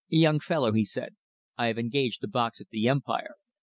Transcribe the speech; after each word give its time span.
"Young 0.09 0.39
fellow," 0.39 0.71
he 0.71 0.83
said, 0.83 1.15
"I 1.59 1.67
have 1.67 1.77
engaged 1.77 2.23
a 2.23 2.27
box 2.27 2.59
at 2.59 2.69
the 2.71 2.87
Empire. 2.87 3.35